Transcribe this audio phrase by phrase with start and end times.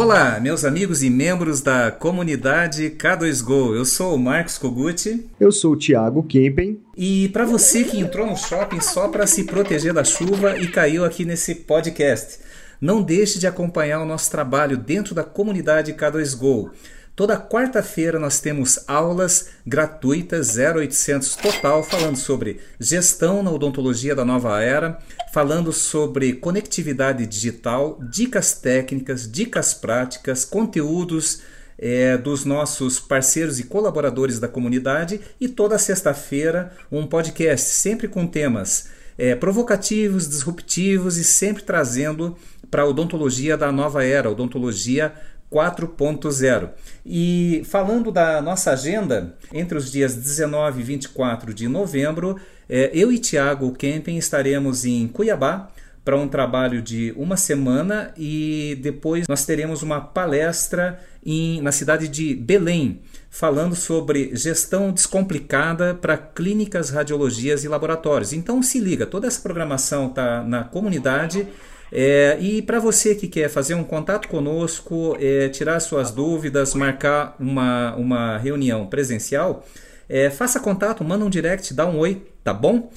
[0.00, 3.74] Olá, meus amigos e membros da comunidade K2Go.
[3.74, 5.26] Eu sou o Marcos Koguchi.
[5.40, 6.80] Eu sou o Thiago Kempen.
[6.96, 11.04] E para você que entrou no shopping só para se proteger da chuva e caiu
[11.04, 12.38] aqui nesse podcast,
[12.80, 16.70] não deixe de acompanhar o nosso trabalho dentro da comunidade K2Go.
[17.18, 24.62] Toda quarta-feira nós temos aulas gratuitas 0800 total falando sobre gestão na odontologia da nova
[24.62, 25.00] era,
[25.32, 31.42] falando sobre conectividade digital, dicas técnicas, dicas práticas, conteúdos
[31.76, 38.28] é, dos nossos parceiros e colaboradores da comunidade e toda sexta-feira um podcast sempre com
[38.28, 42.36] temas é, provocativos, disruptivos e sempre trazendo
[42.70, 45.12] para a odontologia da nova era, odontologia
[45.52, 46.70] 4.0.
[47.04, 52.38] E falando da nossa agenda, entre os dias 19 e 24 de novembro,
[52.68, 55.70] é, eu e Tiago Kempen estaremos em Cuiabá
[56.04, 62.08] para um trabalho de uma semana e depois nós teremos uma palestra em, na cidade
[62.08, 68.32] de Belém, falando sobre gestão descomplicada para clínicas, radiologias e laboratórios.
[68.32, 71.46] Então se liga, toda essa programação está na comunidade
[71.90, 77.34] é, e para você que quer fazer um contato conosco, é, tirar suas dúvidas, marcar
[77.38, 79.64] uma, uma reunião presencial,
[80.08, 82.90] é, faça contato, manda um direct, dá um oi, tá bom?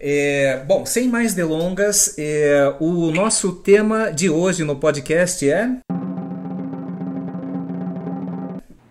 [0.00, 5.68] É, bom, sem mais delongas, é, o nosso tema de hoje no podcast é.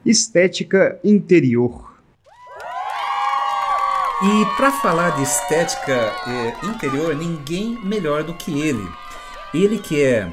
[0.06, 1.88] Estética interior.
[4.22, 8.86] E para falar de estética é, interior, ninguém melhor do que ele.
[9.53, 10.31] Ele que é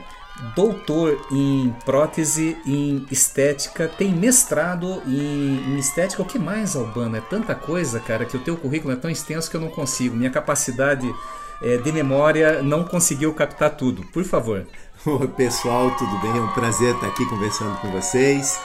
[0.55, 6.23] doutor em prótese, em estética, tem mestrado em, em, estética.
[6.23, 7.17] O que mais, Albano?
[7.17, 10.17] É tanta coisa, cara, que o teu currículo é tão extenso que eu não consigo.
[10.17, 11.12] Minha capacidade
[11.62, 14.05] é, de memória não conseguiu captar tudo.
[14.12, 14.67] Por favor.
[15.07, 16.37] Oi, pessoal, tudo bem?
[16.37, 18.59] É um prazer estar aqui conversando com vocês.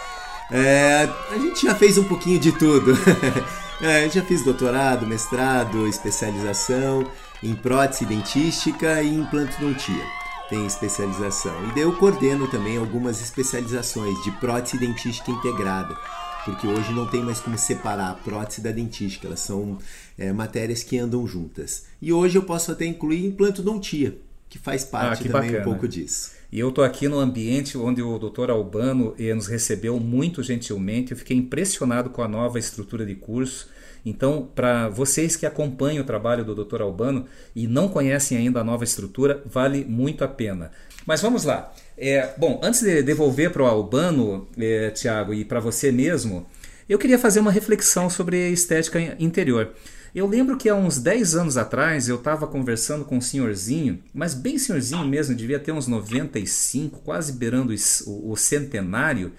[0.52, 2.98] É, a gente já fez um pouquinho de tudo.
[3.82, 7.06] é, já fiz doutorado, mestrado, especialização
[7.44, 10.19] em prótese dentística e implantodontia
[10.50, 11.54] tem especialização.
[11.70, 15.96] E daí eu coordeno também algumas especializações de prótese dentística integrada,
[16.44, 19.78] porque hoje não tem mais como separar a prótese da dentística, elas são
[20.18, 21.86] é, matérias que andam juntas.
[22.02, 24.18] E hoje eu posso até incluir implantodontia,
[24.50, 25.62] que faz parte ah, que também bacana.
[25.62, 26.32] um pouco disso.
[26.52, 28.50] E eu estou aqui no ambiente onde o Dr.
[28.50, 31.12] Albano eh, nos recebeu muito gentilmente.
[31.12, 33.70] Eu fiquei impressionado com a nova estrutura de curso
[34.06, 36.82] então, para vocês que acompanham o trabalho do Dr.
[36.82, 40.72] Albano e não conhecem ainda a nova estrutura, vale muito a pena.
[41.06, 41.74] Mas vamos lá.
[41.98, 46.46] É, bom, antes de devolver para o Albano, é, Tiago, e para você mesmo,
[46.88, 49.74] eu queria fazer uma reflexão sobre estética interior.
[50.14, 54.34] Eu lembro que há uns 10 anos atrás eu estava conversando com um senhorzinho, mas
[54.34, 57.74] bem senhorzinho mesmo, devia ter uns 95, quase beirando
[58.08, 59.32] o, o centenário,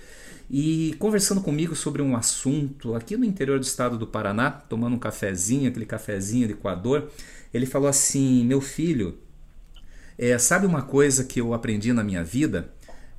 [0.50, 4.98] e conversando comigo sobre um assunto aqui no interior do estado do Paraná, tomando um
[4.98, 7.08] cafezinho, aquele cafezinho do Equador,
[7.54, 9.16] ele falou assim: Meu filho,
[10.18, 12.68] é, sabe uma coisa que eu aprendi na minha vida?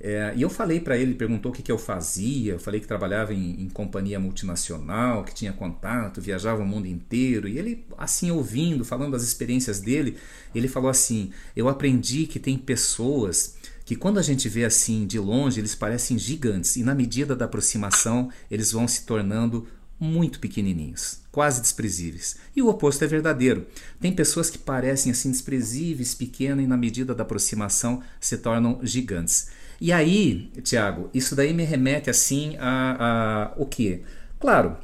[0.03, 2.53] É, e eu falei para ele, perguntou o que, que eu fazia.
[2.53, 7.47] Eu falei que trabalhava em, em, companhia multinacional, que tinha contato, viajava o mundo inteiro.
[7.47, 10.17] E ele, assim, ouvindo, falando das experiências dele,
[10.53, 13.55] ele falou assim: Eu aprendi que tem pessoas
[13.91, 17.43] que quando a gente vê assim de longe, eles parecem gigantes e na medida da
[17.43, 19.67] aproximação, eles vão se tornando
[19.99, 22.37] muito pequenininhos, quase desprezíveis.
[22.55, 23.67] E o oposto é verdadeiro.
[23.99, 29.49] Tem pessoas que parecem assim desprezíveis, pequenas e na medida da aproximação se tornam gigantes.
[29.81, 34.03] E aí, Tiago, isso daí me remete assim a, a o que?
[34.39, 34.77] Claro,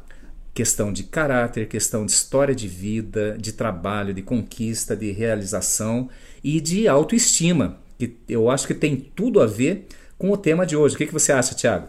[0.54, 6.10] questão de caráter, questão de história de vida, de trabalho, de conquista, de realização
[6.44, 9.88] e de autoestima que eu acho que tem tudo a ver
[10.18, 10.96] com o tema de hoje.
[10.96, 11.88] O que, que você acha, Tiago?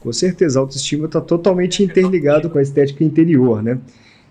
[0.00, 3.78] Com certeza, a autoestima está totalmente interligado com a estética interior, né?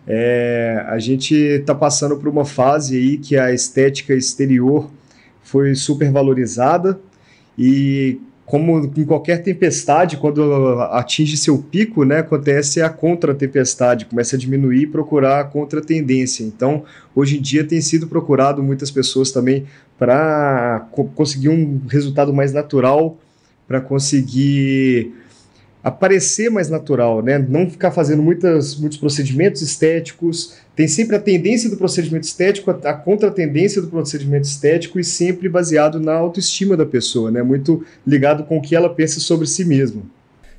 [0.07, 4.89] É, a gente está passando por uma fase aí que a estética exterior
[5.43, 6.97] foi super valorizada
[7.57, 14.39] e como em qualquer tempestade, quando atinge seu pico, né, acontece a contra-tempestade, começa a
[14.39, 16.45] diminuir e procurar a contra-tendência.
[16.45, 19.65] Então, hoje em dia tem sido procurado muitas pessoas também
[19.97, 23.17] para co conseguir um resultado mais natural,
[23.67, 25.13] para conseguir
[25.83, 27.37] aparecer mais natural, né?
[27.37, 30.55] Não ficar fazendo muitas, muitos procedimentos estéticos.
[30.75, 35.47] Tem sempre a tendência do procedimento estético, a, a contra-tendência do procedimento estético e sempre
[35.47, 37.41] baseado na autoestima da pessoa, né?
[37.41, 40.01] Muito ligado com o que ela pensa sobre si mesma.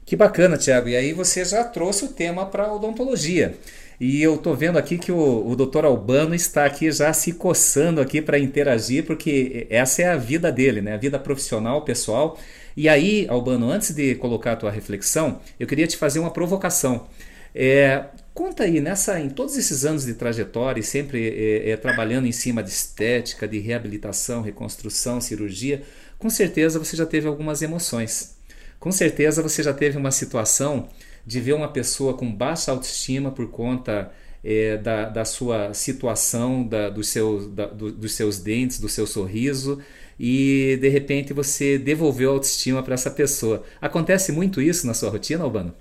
[0.09, 0.89] Que bacana, Tiago.
[0.89, 3.55] E aí você já trouxe o tema para odontologia.
[4.01, 8.01] E eu tô vendo aqui que o, o doutor Albano está aqui já se coçando
[8.01, 10.95] aqui para interagir, porque essa é a vida dele, né?
[10.95, 12.39] A vida profissional, pessoal.
[12.75, 17.07] E aí, Albano, antes de colocar a tua reflexão, eu queria te fazer uma provocação.
[17.55, 22.27] É, conta aí, nessa, em todos esses anos de trajetória, e sempre é, é, trabalhando
[22.27, 25.83] em cima de estética, de reabilitação, reconstrução, cirurgia,
[26.19, 28.38] com certeza você já teve algumas emoções.
[28.79, 30.89] Com certeza você já teve uma situação
[31.27, 36.89] de ver uma pessoa com baixa autoestima por conta é, da, da sua situação, da,
[36.89, 39.81] dos, seus, da, do, dos seus dentes, do seu sorriso,
[40.19, 43.65] e de repente você devolveu a autoestima para essa pessoa.
[43.81, 45.75] Acontece muito isso na sua rotina, Albano?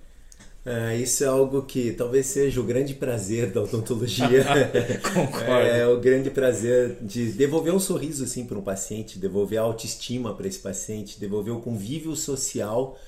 [0.68, 4.46] É, isso é algo que talvez seja o grande prazer da odontologia.
[5.14, 5.66] Concordo.
[5.66, 10.34] É o grande prazer de devolver um sorriso assim para um paciente, devolver a autoestima
[10.34, 13.00] para esse paciente, devolver o convívio social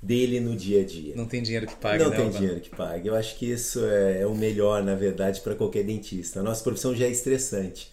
[0.00, 1.16] dele no dia a dia.
[1.16, 2.40] Não tem dinheiro que pague, Não né, tem Albano?
[2.40, 3.08] dinheiro que pague.
[3.08, 6.38] Eu acho que isso é, é o melhor, na verdade, para qualquer dentista.
[6.38, 7.90] A nossa profissão já é estressante.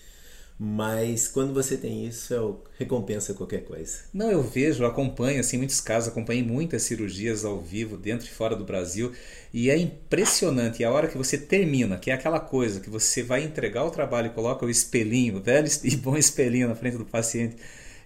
[0.58, 2.40] Mas quando você tem isso, é
[2.80, 4.00] recompensa qualquer coisa.
[4.14, 8.56] Não, eu vejo, acompanho assim muitos casos, acompanhei muitas cirurgias ao vivo dentro e fora
[8.56, 9.12] do Brasil
[9.54, 10.82] e é impressionante.
[10.82, 13.92] E a hora que você termina, que é aquela coisa que você vai entregar o
[13.92, 17.58] trabalho e coloca o espelhinho, o velho e bom espelhinho na frente do paciente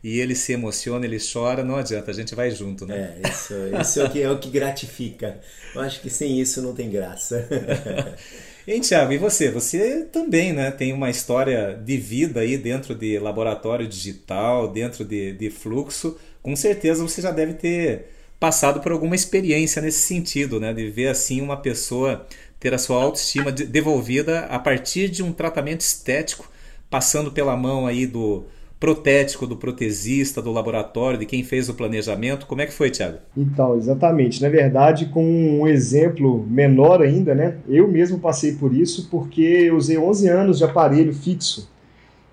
[0.04, 3.20] e ele se emociona, ele chora, não adianta, a gente vai junto, né?
[3.22, 5.40] É, isso, isso é, o que, é o que gratifica.
[5.76, 7.48] Eu acho que sem isso não tem graça.
[8.68, 9.50] E Thiago, e você?
[9.52, 15.34] Você também né, tem uma história de vida aí dentro de laboratório digital, dentro de,
[15.34, 16.18] de fluxo.
[16.42, 18.06] Com certeza você já deve ter
[18.40, 20.74] passado por alguma experiência nesse sentido, né?
[20.74, 22.28] De ver assim uma pessoa
[22.60, 26.50] ter a sua autoestima devolvida a partir de um tratamento estético,
[26.90, 28.46] passando pela mão aí do,
[28.80, 32.46] protético do protesista, do laboratório, de quem fez o planejamento.
[32.46, 33.18] Como é que foi, Tiago?
[33.36, 34.42] Então, exatamente.
[34.42, 37.58] Na verdade, com um exemplo menor ainda, né?
[37.68, 41.70] Eu mesmo passei por isso porque eu usei 11 anos de aparelho fixo.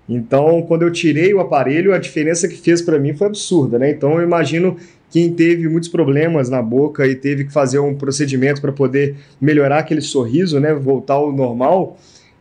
[0.07, 3.89] Então, quando eu tirei o aparelho, a diferença que fez para mim foi absurda, né?
[3.91, 4.77] Então, eu imagino
[5.09, 9.79] quem teve muitos problemas na boca e teve que fazer um procedimento para poder melhorar
[9.79, 10.73] aquele sorriso, né?
[10.73, 11.97] Voltar ao normal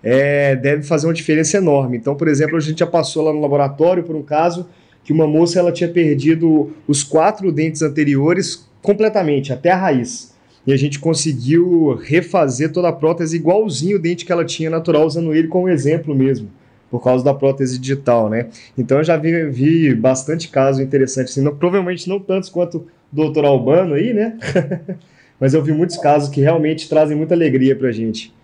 [0.09, 1.97] é, deve fazer uma diferença enorme.
[1.97, 4.69] Então, por exemplo, a gente já passou lá no laboratório por um caso
[5.03, 10.33] que uma moça ela tinha perdido os quatro dentes anteriores completamente, até a raiz.
[10.65, 15.05] E a gente conseguiu refazer toda a prótese igualzinho o dente que ela tinha natural,
[15.05, 16.49] usando ele como exemplo mesmo,
[16.89, 18.47] por causa da prótese digital, né?
[18.79, 22.87] Então eu já vi, vi bastante casos interessantes, assim, não, provavelmente não tantos quanto o
[23.11, 24.39] doutor Albano aí, né?
[25.41, 28.36] Mas eu vi muitos casos que realmente trazem muita alegria pra gente.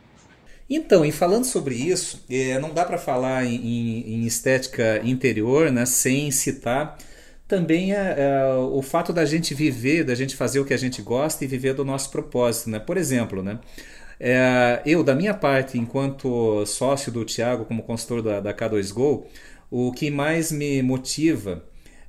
[0.69, 5.85] Então, e falando sobre isso, é, não dá para falar em, em, estética interior né,
[5.85, 6.97] sem citar
[7.47, 11.03] também é, é, o fato da gente viver, da gente fazer o que a gente
[11.03, 12.71] gosta e viver do nosso propósito.
[12.71, 12.79] Né?
[12.79, 13.59] Por exemplo, né,
[14.19, 19.25] é, eu, da minha parte, enquanto sócio do Tiago, como consultor da, da K2Go,
[19.71, 21.63] o que mais me motiva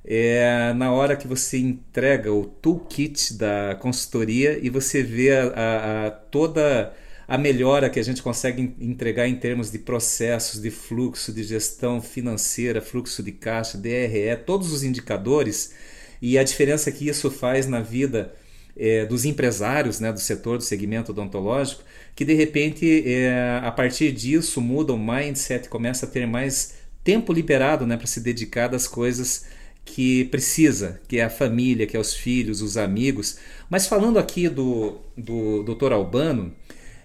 [0.04, 6.06] é na hora que você entrega o toolkit da consultoria e você vê a, a,
[6.06, 6.94] a toda
[7.26, 12.00] a melhora que a gente consegue entregar em termos de processos, de fluxo, de gestão
[12.00, 15.72] financeira, fluxo de caixa, DRE, todos os indicadores
[16.20, 18.34] e a diferença que isso faz na vida
[18.76, 21.82] é, dos empresários né, do setor, do segmento odontológico,
[22.14, 27.32] que de repente, é, a partir disso, muda o mindset, começa a ter mais tempo
[27.32, 29.46] liberado né, para se dedicar das coisas
[29.84, 33.38] que precisa, que é a família, que é os filhos, os amigos.
[33.68, 35.92] Mas falando aqui do, do Dr.
[35.92, 36.52] Albano,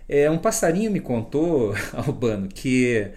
[0.09, 3.11] é, um passarinho me contou, Albano, que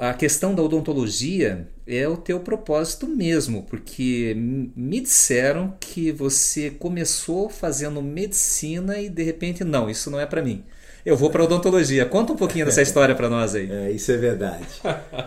[0.00, 7.48] a questão da odontologia é o teu propósito mesmo, porque me disseram que você começou
[7.48, 10.64] fazendo medicina e de repente não, isso não é para mim.
[11.04, 12.06] Eu vou para odontologia.
[12.06, 13.68] Conta um pouquinho dessa história para nós aí.
[13.68, 14.64] É, isso é verdade.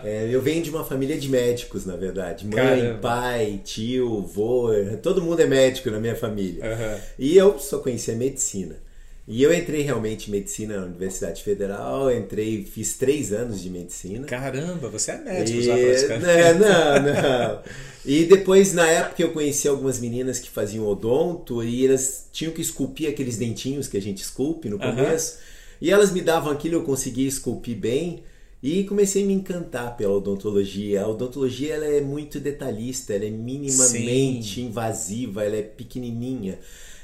[0.02, 2.46] É, eu venho de uma família de médicos, na verdade.
[2.46, 2.98] Mãe, Caramba.
[2.98, 4.70] pai, tio, vô,
[5.02, 6.64] todo mundo é médico na minha família.
[6.64, 7.00] Uhum.
[7.18, 8.85] E eu só conhecia medicina.
[9.28, 14.24] E eu entrei realmente em medicina na Universidade Federal, entrei, fiz três anos de medicina.
[14.24, 15.62] Caramba, você é médico e...
[15.62, 16.58] já praticamente.
[16.60, 17.62] Não, não.
[18.04, 22.60] E depois, na época, eu conheci algumas meninas que faziam odonto e elas tinham que
[22.60, 25.32] esculpir aqueles dentinhos que a gente esculpe no começo.
[25.32, 25.40] Uhum.
[25.80, 28.22] E elas me davam aquilo, eu conseguia esculpir bem.
[28.62, 31.02] E comecei a me encantar pela odontologia.
[31.02, 34.66] A odontologia ela é muito detalhista, ela é minimamente Sim.
[34.66, 36.58] invasiva, ela é pequenininha.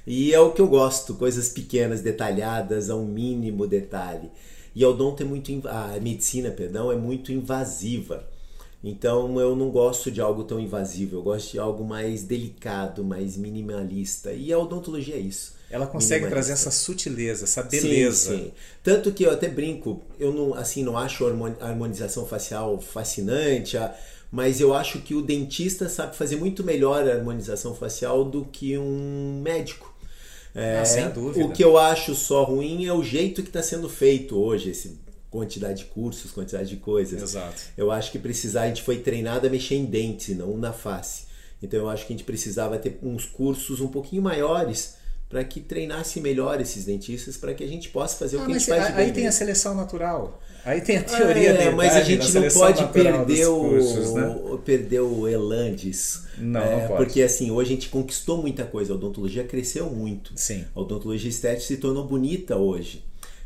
[0.06, 4.30] E é o que eu gosto, coisas pequenas, detalhadas, a um mínimo detalhe.
[4.74, 8.26] E a odonto é muito a medicina, perdão, é muito invasiva.
[8.82, 13.36] Então eu não gosto de algo tão invasivo, eu gosto de algo mais delicado, mais
[13.36, 14.32] minimalista.
[14.32, 15.54] E a odontologia é isso.
[15.70, 18.32] Ela consegue trazer essa sutileza, essa beleza.
[18.32, 18.52] Sim, sim.
[18.82, 23.78] Tanto que eu até brinco, eu não, assim, não acho a harmonização facial fascinante,
[24.30, 28.76] mas eu acho que o dentista sabe fazer muito melhor a harmonização facial do que
[28.76, 29.91] um médico.
[30.54, 31.44] É, ah, sem dúvida.
[31.44, 35.00] O que eu acho só ruim é o jeito que está sendo feito hoje, esse
[35.30, 37.22] quantidade de cursos, quantidade de coisas.
[37.22, 37.62] Exato.
[37.76, 41.24] Eu acho que precisar, a gente foi treinado a mexer em dentes, não na face.
[41.62, 44.96] Então eu acho que a gente precisava ter uns cursos um pouquinho maiores
[45.32, 48.52] para que treinasse melhor esses dentistas para que a gente possa fazer ah, o que
[48.52, 50.38] a gente faz de Aí tem a seleção natural.
[50.62, 54.36] Aí tem a teoria é, da Mas a gente não pode perder o, cursos, né?
[54.62, 56.24] perder o Elandes.
[56.36, 57.04] Não, é, não pode.
[57.04, 58.92] Porque assim, hoje a gente conquistou muita coisa.
[58.92, 60.34] A odontologia cresceu muito.
[60.36, 60.66] Sim.
[60.74, 63.02] A odontologia estética se tornou bonita hoje.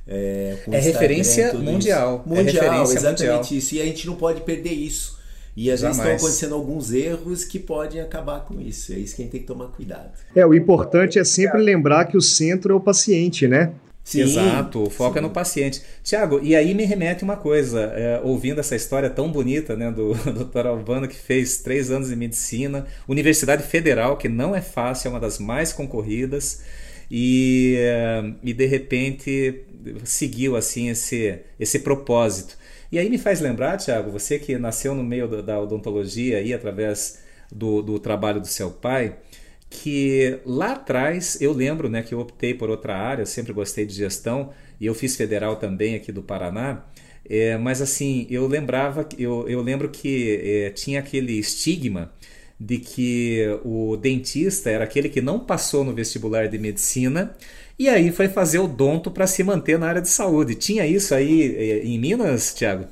[0.08, 2.24] É, é referência mundial.
[2.26, 3.58] Mundial, é referência exatamente mundial.
[3.58, 3.74] isso.
[3.76, 5.16] E a gente não pode perder isso.
[5.56, 5.96] E às Jamais.
[5.96, 8.92] vezes estão acontecendo alguns erros que podem acabar com isso.
[8.92, 10.10] É isso que a gente tem que tomar cuidado.
[10.34, 13.72] É, o importante é sempre lembrar que o centro é o paciente, né?
[14.06, 15.18] Sim, Exato, o foco sim.
[15.18, 15.82] é no paciente.
[16.04, 20.14] Tiago, e aí me remete uma coisa, é, ouvindo essa história tão bonita né, do
[20.30, 20.66] Dr.
[20.66, 25.18] Albano, que fez três anos de medicina, Universidade Federal, que não é fácil, é uma
[25.18, 26.62] das mais concorridas,
[27.10, 29.64] e, é, e de repente
[30.04, 32.56] seguiu assim esse, esse propósito.
[32.90, 37.22] E aí me faz lembrar, Tiago, você que nasceu no meio da odontologia aí através
[37.50, 39.16] do, do trabalho do seu pai,
[39.68, 43.84] que lá atrás eu lembro né, que eu optei por outra área, eu sempre gostei
[43.84, 46.84] de gestão e eu fiz federal também aqui do Paraná.
[47.28, 52.12] É, mas assim, eu lembrava, eu, eu lembro que é, tinha aquele estigma
[52.58, 57.36] de que o dentista era aquele que não passou no vestibular de medicina
[57.78, 60.54] e aí foi fazer o donto para se manter na área de saúde.
[60.54, 62.86] Tinha isso aí eh, em Minas, Tiago?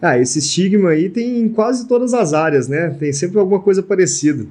[0.00, 2.96] Ah, esse estigma aí tem em quase todas as áreas, né?
[2.98, 4.46] Tem sempre alguma coisa parecida.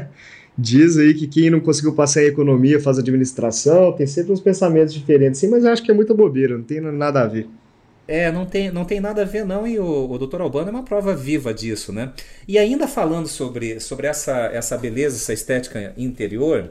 [0.56, 4.94] Diz aí que quem não conseguiu passar em economia faz administração, tem sempre uns pensamentos
[4.94, 7.48] diferentes, sim, mas eu acho que é muita bobeira, não tem nada a ver.
[8.06, 10.42] É, não tem, não tem nada a ver não, e o, o Dr.
[10.42, 12.12] Albano é uma prova viva disso, né?
[12.46, 16.70] E ainda falando sobre, sobre essa, essa beleza, essa estética interior,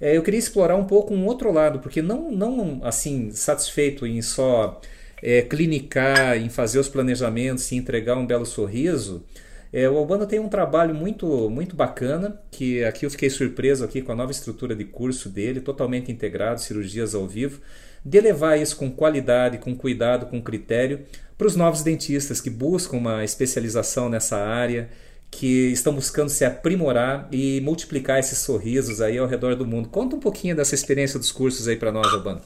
[0.00, 4.22] é, eu queria explorar um pouco um outro lado, porque não, não assim, satisfeito em
[4.22, 4.80] só
[5.22, 9.24] é, clinicar, em fazer os planejamentos e entregar um belo sorriso,
[9.72, 14.00] é, o Albano tem um trabalho muito, muito bacana, que aqui eu fiquei surpreso aqui
[14.00, 17.60] com a nova estrutura de curso dele, totalmente integrado, cirurgias ao vivo,
[18.02, 21.00] de levar isso com qualidade, com cuidado, com critério,
[21.36, 24.88] para os novos dentistas que buscam uma especialização nessa área,
[25.30, 29.88] que estão buscando se aprimorar e multiplicar esses sorrisos aí ao redor do mundo.
[29.88, 32.40] Conta um pouquinho dessa experiência dos cursos aí para nós, Albano.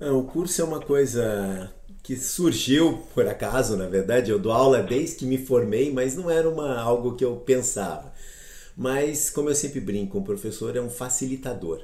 [0.00, 1.70] o curso é uma coisa
[2.02, 4.30] que surgiu por acaso, na verdade.
[4.30, 8.12] Eu dou aula desde que me formei, mas não era uma, algo que eu pensava.
[8.76, 11.82] Mas, como eu sempre brinco, um professor é um facilitador.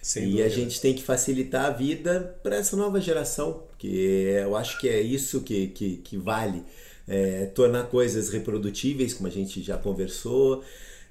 [0.00, 0.46] Sem e dúvida.
[0.46, 4.88] a gente tem que facilitar a vida para essa nova geração, que eu acho que
[4.88, 6.64] é isso que, que, que vale
[7.08, 10.62] é, tornar coisas reprodutíveis, como a gente já conversou,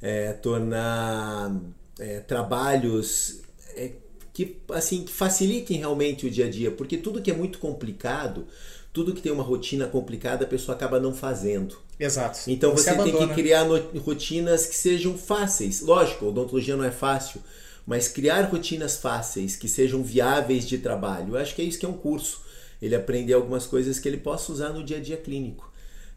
[0.01, 1.59] é, tornar
[1.99, 3.41] é, trabalhos
[3.75, 3.91] é,
[4.31, 8.45] que assim que facilitem realmente o dia a dia, porque tudo que é muito complicado,
[8.93, 11.77] tudo que tem uma rotina complicada, a pessoa acaba não fazendo.
[11.99, 12.41] Exato.
[12.47, 13.65] Então você, você tem que criar
[13.99, 15.81] rotinas que sejam fáceis.
[15.81, 17.41] Lógico, odontologia não é fácil,
[17.87, 21.33] mas criar rotinas fáceis que sejam viáveis de trabalho.
[21.35, 22.45] Eu acho que é isso que é um curso.
[22.79, 25.66] Ele aprender algumas coisas que ele possa usar no dia a dia clínico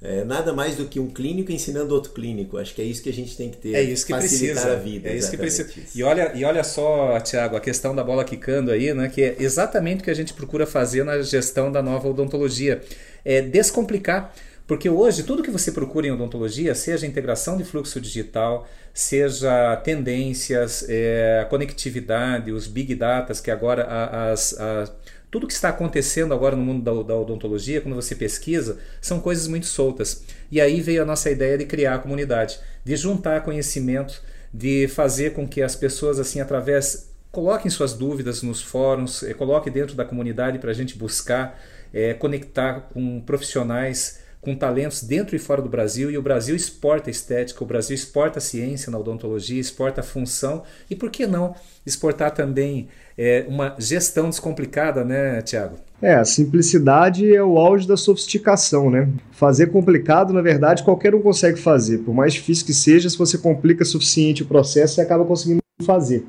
[0.03, 2.57] é, nada mais do que um clínico ensinando outro clínico.
[2.57, 3.75] Acho que é isso que a gente tem que ter.
[3.75, 4.73] É isso que facilitar precisa.
[4.73, 5.09] a vida.
[5.11, 5.69] É isso que precisa.
[5.69, 5.99] Isso.
[5.99, 9.11] E olha, e olha só, Tiago, a questão da bola quicando aí, né?
[9.11, 12.81] Que é exatamente o que a gente procura fazer na gestão da nova odontologia.
[13.23, 14.33] É descomplicar.
[14.67, 20.87] Porque hoje, tudo que você procura em odontologia, seja integração de fluxo digital, seja tendências,
[20.89, 23.83] é, conectividade, os big data, que agora
[24.31, 24.93] as, as
[25.31, 29.47] tudo que está acontecendo agora no mundo da, da, odontologia, quando você pesquisa, são coisas
[29.47, 30.25] muito soltas.
[30.51, 34.23] E aí veio a nossa ideia de criar a comunidade, de juntar conhecimento,
[34.53, 37.11] de fazer com que as pessoas, assim, através.
[37.31, 41.61] coloquem suas dúvidas nos fóruns, eh, coloquem dentro da comunidade para a gente buscar
[41.93, 47.11] é, conectar com profissionais com talentos dentro e fora do Brasil, e o Brasil exporta
[47.11, 51.55] estética, o Brasil exporta ciência na odontologia, exporta função, e por que não
[51.85, 55.77] exportar também é, uma gestão descomplicada, né, Tiago?
[56.01, 59.07] É, a simplicidade é o auge da sofisticação, né?
[59.33, 61.99] Fazer complicado, na verdade, qualquer um consegue fazer.
[61.99, 66.25] Por mais difícil que seja, se você complica suficiente o processo, você acaba conseguindo fazer.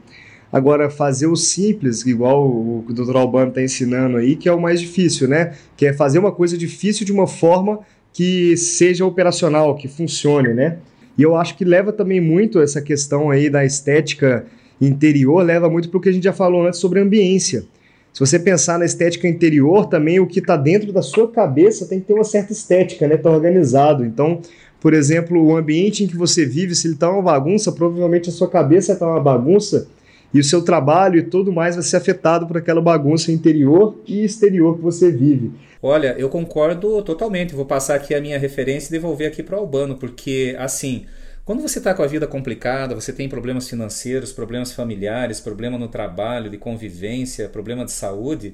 [0.51, 3.15] Agora, fazer o simples, igual o que o Dr.
[3.15, 5.53] Albano está ensinando aí, que é o mais difícil, né?
[5.77, 7.79] Que é fazer uma coisa difícil de uma forma
[8.13, 10.77] que seja operacional, que funcione, né?
[11.17, 14.45] E eu acho que leva também muito essa questão aí da estética
[14.79, 17.65] interior, leva muito para o que a gente já falou antes sobre ambiência.
[18.13, 21.99] Se você pensar na estética interior, também o que está dentro da sua cabeça tem
[21.99, 23.15] que ter uma certa estética, né?
[23.15, 24.03] Tá organizado.
[24.03, 24.41] Então,
[24.81, 28.33] por exemplo, o ambiente em que você vive, se ele está uma bagunça, provavelmente a
[28.33, 29.87] sua cabeça está uma bagunça
[30.33, 34.23] e o seu trabalho e tudo mais vai ser afetado por aquela bagunça interior e
[34.23, 35.51] exterior que você vive.
[35.81, 37.55] Olha, eu concordo totalmente.
[37.55, 41.05] Vou passar aqui a minha referência e devolver aqui para o Albano, porque assim,
[41.43, 45.87] quando você está com a vida complicada, você tem problemas financeiros, problemas familiares, problema no
[45.87, 48.53] trabalho, de convivência, problema de saúde,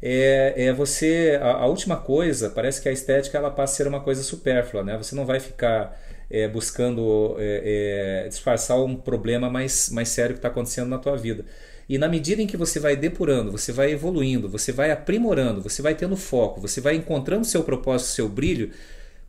[0.00, 3.88] é, é você a, a, última coisa parece que a estética ela passa a ser
[3.88, 4.96] uma coisa supérflua, né?
[4.96, 10.38] Você não vai ficar é, buscando é, é, disfarçar um problema mais, mais sério que
[10.38, 11.44] está acontecendo na tua vida.
[11.88, 15.80] E na medida em que você vai depurando, você vai evoluindo, você vai aprimorando, você
[15.80, 18.70] vai tendo foco, você vai encontrando seu propósito, seu brilho,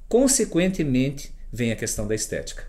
[0.10, 2.63] consequentemente vem a questão da estética.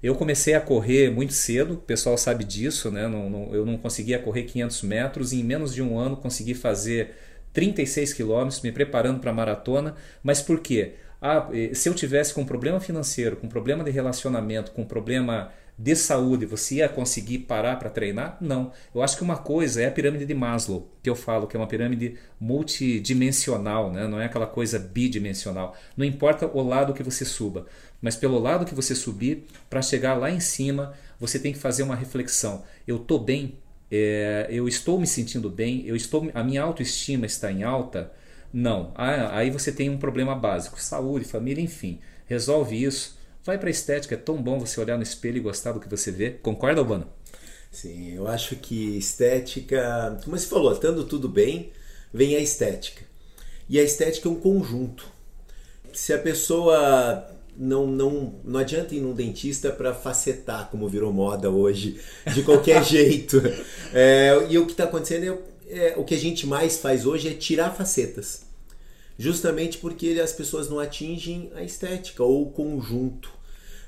[0.00, 3.06] Eu comecei a correr muito cedo, o pessoal sabe disso, né?
[3.06, 6.54] Não, não, eu não conseguia correr 500 metros e em menos de um ano consegui
[6.54, 7.14] fazer
[7.52, 9.94] 36 quilômetros, me preparando para a maratona.
[10.22, 10.94] Mas por quê?
[11.24, 16.44] Ah, se eu tivesse com problema financeiro, com problema de relacionamento, com problema de saúde,
[16.44, 18.36] você ia conseguir parar para treinar?
[18.40, 18.72] Não.
[18.92, 21.60] Eu acho que uma coisa é a pirâmide de Maslow, que eu falo que é
[21.60, 24.06] uma pirâmide multidimensional, né?
[24.06, 25.76] não é aquela coisa bidimensional.
[25.96, 27.66] Não importa o lado que você suba,
[28.00, 31.84] mas pelo lado que você subir, para chegar lá em cima, você tem que fazer
[31.84, 32.64] uma reflexão.
[32.84, 33.58] Eu estou bem?
[33.90, 35.86] É, eu estou me sentindo bem?
[35.86, 38.12] Eu estou, a minha autoestima está em alta?
[38.52, 38.92] Não.
[38.94, 42.00] Ah, aí você tem um problema básico, saúde, família, enfim.
[42.26, 43.18] Resolve isso.
[43.44, 45.88] Vai para a estética, é tão bom você olhar no espelho e gostar do que
[45.88, 46.30] você vê.
[46.30, 47.08] Concorda, Albano?
[47.70, 51.72] Sim, eu acho que estética, como você falou, estando tudo bem,
[52.12, 53.02] vem a estética.
[53.68, 55.10] E a estética é um conjunto.
[55.92, 61.50] Se a pessoa não, não, não adianta ir num dentista para facetar, como virou moda
[61.50, 62.00] hoje,
[62.32, 63.42] de qualquer jeito.
[63.92, 65.38] É, e o que está acontecendo é
[65.72, 68.42] é, o que a gente mais faz hoje é tirar facetas.
[69.18, 73.30] Justamente porque as pessoas não atingem a estética ou o conjunto.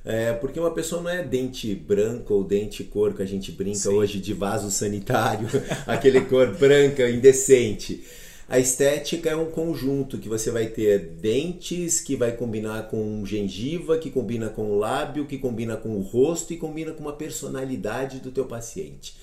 [0.05, 3.79] É, porque uma pessoa não é dente branco ou dente cor que a gente brinca
[3.79, 3.89] Sim.
[3.89, 5.49] hoje de vaso sanitário,
[5.87, 8.05] aquele cor branca indecente.
[8.47, 13.97] A estética é um conjunto que você vai ter dentes que vai combinar com gengiva,
[13.97, 18.21] que combina com o lábio, que combina com o rosto e combina com uma personalidade
[18.21, 19.17] do teu paciente.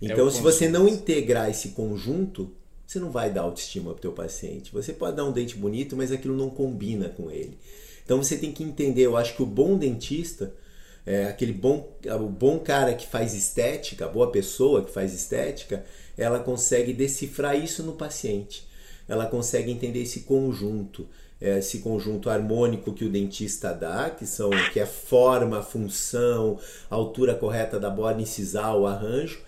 [0.00, 2.52] É então, é se você não integrar esse conjunto,
[2.86, 4.72] você não vai dar autoestima para o teu paciente.
[4.72, 7.58] Você pode dar um dente bonito, mas aquilo não combina com ele.
[8.04, 10.54] Então você tem que entender, eu acho que o bom dentista,
[11.04, 15.84] é, aquele bom, o bom cara que faz estética, a boa pessoa que faz estética,
[16.16, 18.66] ela consegue decifrar isso no paciente.
[19.06, 21.06] Ela consegue entender esse conjunto,
[21.38, 26.58] é, esse conjunto harmônico que o dentista dá, que são que é forma, função,
[26.88, 29.40] altura correta da borda incisal, o arranjo,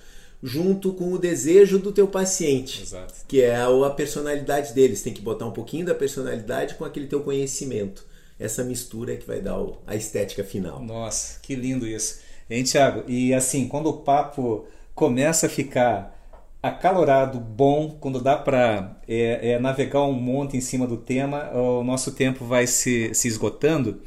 [0.42, 3.14] junto com o desejo do teu paciente, Exato.
[3.28, 5.02] que é a personalidade deles.
[5.02, 8.04] Tem que botar um pouquinho da personalidade com aquele teu conhecimento.
[8.38, 10.82] Essa mistura é que vai dar a estética final.
[10.82, 12.20] Nossa, que lindo isso.
[12.48, 13.04] Hein, Thiago?
[13.06, 16.16] E assim, quando o papo começa a ficar
[16.62, 21.82] acalorado, bom, quando dá para é, é, navegar um monte em cima do tema, o
[21.84, 24.00] nosso tempo vai se, se esgotando.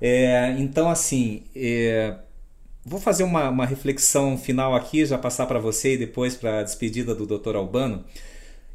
[0.00, 2.16] É, então, assim, é,
[2.88, 6.62] Vou fazer uma, uma reflexão final aqui, já passar para você e depois para a
[6.62, 7.56] despedida do Dr.
[7.56, 8.04] Albano.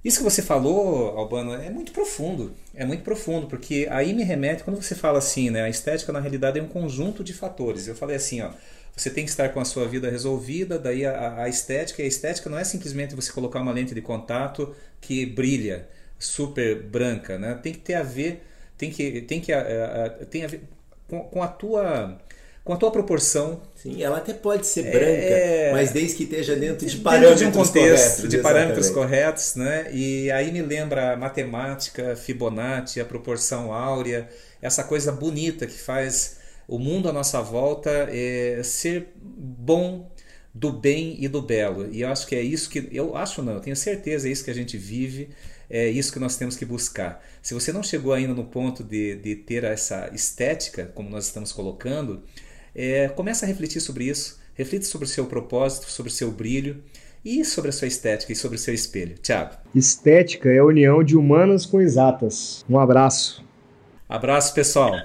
[0.04, 2.52] Isso que você falou, Albano, é muito profundo.
[2.76, 6.20] É muito profundo, porque aí me remete, quando você fala assim, né, a estética na
[6.20, 7.88] realidade é um conjunto de fatores.
[7.88, 8.52] Eu falei assim, ó,
[8.94, 12.08] você tem que estar com a sua vida resolvida, daí a, a estética, e a
[12.10, 15.88] estética não é simplesmente você colocar uma lente de contato que brilha,
[16.20, 17.54] super branca, né?
[17.64, 18.44] Tem que ter a ver,
[18.78, 20.64] tem que, tem que, a, a, tem a ver
[21.08, 22.20] com, com a tua
[22.64, 23.62] com a tua proporção.
[23.76, 25.72] Sim, ela até pode ser branca, é...
[25.72, 29.56] mas desde que esteja dentro de parâmetros dentro de um contexto, corretos, de parâmetros corretos,
[29.56, 29.90] né?
[29.92, 34.30] E aí me lembra a matemática, Fibonacci, a proporção áurea,
[34.62, 40.10] essa coisa bonita que faz o mundo à nossa volta é, ser bom
[40.54, 41.90] do bem e do belo.
[41.92, 44.44] E eu acho que é isso que eu acho não, eu tenho certeza é isso
[44.44, 45.30] que a gente vive
[45.72, 47.24] é isso que nós temos que buscar.
[47.42, 51.54] Se você não chegou ainda no ponto de, de ter essa estética, como nós estamos
[51.54, 52.22] colocando,
[52.76, 56.84] é, começa a refletir sobre isso, reflita sobre o seu propósito, sobre o seu brilho
[57.24, 59.18] e sobre a sua estética e sobre o seu espelho.
[59.18, 59.56] Tiago.
[59.74, 62.66] Estética é a união de humanas com exatas.
[62.70, 63.44] Um abraço.
[64.10, 64.96] Abraço, pessoal.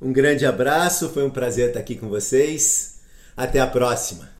[0.00, 3.00] Um grande abraço, foi um prazer estar aqui com vocês.
[3.36, 4.37] Até a próxima.